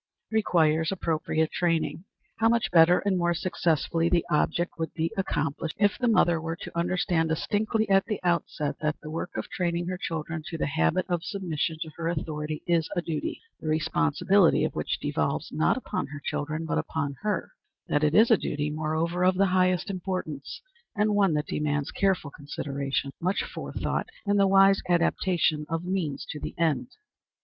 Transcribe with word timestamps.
Requires 0.31 0.91
appropriate 0.91 1.51
Training. 1.51 2.03
How 2.37 2.49
much 2.49 2.71
better 2.71 3.03
and 3.05 3.19
more 3.19 3.35
successfully 3.35 4.09
the 4.09 4.25
object 4.31 4.73
would 4.79 4.91
be 4.95 5.13
accomplished 5.15 5.75
if 5.79 5.99
the 5.99 6.07
mother 6.07 6.41
were 6.41 6.55
to 6.55 6.75
understand 6.75 7.29
distinctly 7.29 7.87
at 7.87 8.05
the 8.07 8.19
outset 8.23 8.77
that 8.81 8.95
the 9.03 9.11
work 9.11 9.37
of 9.37 9.47
training 9.51 9.85
her 9.85 9.99
children 9.99 10.41
to 10.47 10.57
the 10.57 10.65
habit 10.65 11.05
of 11.07 11.23
submission 11.23 11.77
to 11.83 11.91
her 11.97 12.07
authority 12.07 12.63
is 12.65 12.89
a 12.95 13.01
duty, 13.03 13.43
the 13.59 13.67
responsibility 13.67 14.63
of 14.63 14.73
which 14.73 14.97
devolves 14.99 15.51
not 15.51 15.77
upon 15.77 16.07
her 16.07 16.21
children, 16.25 16.65
but 16.65 16.79
upon 16.79 17.13
her; 17.21 17.51
that 17.87 18.03
it 18.03 18.15
is 18.15 18.31
a 18.31 18.37
duty, 18.37 18.71
moreover, 18.71 19.23
of 19.23 19.35
the 19.35 19.45
highest 19.45 19.91
importance, 19.91 20.59
and 20.95 21.13
one 21.13 21.35
that 21.35 21.45
demands 21.45 21.91
careful 21.91 22.31
consideration, 22.31 23.11
much 23.21 23.43
forethought, 23.43 24.07
and 24.25 24.39
the 24.39 24.47
wise 24.47 24.81
adaptation 24.89 25.63
of 25.69 25.85
means 25.85 26.25
to 26.27 26.39
the 26.39 26.55
end. 26.57 26.87